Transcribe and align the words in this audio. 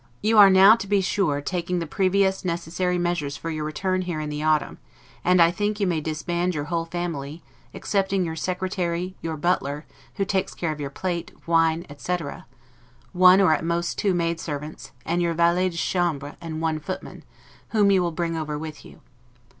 You 0.23 0.39
are 0.39 0.49
now, 0.49 0.75
to 0.77 0.87
be 0.87 0.99
sure, 0.99 1.41
taking 1.41 1.77
the 1.77 1.85
previous 1.85 2.43
necessary 2.43 2.97
measures 2.97 3.37
for 3.37 3.51
your 3.51 3.63
return 3.63 4.01
here 4.01 4.19
in 4.19 4.31
the 4.31 4.41
autumn 4.41 4.79
and 5.23 5.39
I 5.39 5.51
think 5.51 5.79
you 5.79 5.85
may 5.85 6.01
disband 6.01 6.55
your 6.55 6.63
whole 6.63 6.85
family, 6.85 7.43
excepting 7.71 8.25
your 8.25 8.35
secretary, 8.35 9.13
your 9.21 9.37
butler, 9.37 9.85
who 10.15 10.25
takes 10.25 10.55
care 10.55 10.71
of 10.71 10.79
your 10.79 10.89
plate, 10.89 11.31
wine, 11.45 11.85
etc., 11.87 12.47
one 13.13 13.39
or 13.39 13.53
at 13.53 13.63
most 13.63 13.99
two, 13.99 14.15
maid 14.15 14.39
servants, 14.39 14.91
and 15.05 15.21
your 15.21 15.35
valet 15.35 15.69
de 15.69 15.77
chambre 15.77 16.35
and 16.41 16.61
one 16.61 16.79
footman, 16.79 17.23
whom 17.69 17.91
you 17.91 18.01
will 18.01 18.09
bring 18.11 18.35
over 18.35 18.57
with 18.57 18.83
you. 18.83 19.01